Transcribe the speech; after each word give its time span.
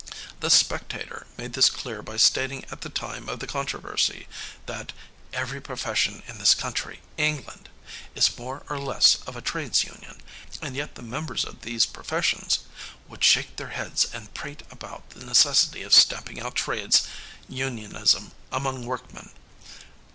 The 0.39 0.49
Spectator 0.49 1.27
made 1.37 1.53
this 1.53 1.69
clear 1.69 2.01
by 2.01 2.17
stating 2.17 2.65
at 2.71 2.81
the 2.81 2.89
time 2.89 3.29
of 3.29 3.37
the 3.39 3.45
controversy 3.45 4.27
that 4.65 4.93
"every 5.31 5.61
profession 5.61 6.23
in 6.27 6.39
this 6.39 6.55
country" 6.55 7.01
England 7.17 7.69
"is 8.15 8.35
more 8.35 8.63
or 8.67 8.79
less 8.79 9.19
of 9.27 9.35
a 9.35 9.43
trades 9.43 9.83
union," 9.83 10.19
and 10.59 10.75
yet 10.75 10.95
the 10.95 11.03
members 11.03 11.45
of 11.45 11.61
these 11.61 11.85
professions 11.85 12.61
"would 13.07 13.23
shake 13.23 13.57
their 13.57 13.69
heads 13.77 14.07
and 14.11 14.33
prate 14.33 14.63
about 14.71 15.07
the 15.11 15.23
necessity 15.23 15.83
of 15.83 15.93
stamping 15.93 16.39
out 16.41 16.55
trades 16.55 17.03
unionism 17.47 18.31
among 18.51 18.87
workmen." 18.87 19.29